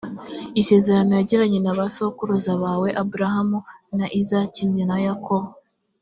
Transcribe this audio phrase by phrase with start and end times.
[0.61, 3.59] isezerano yagiranye n’abasokuruza bawe abrahamu,
[3.97, 5.49] na izaki na yakobo.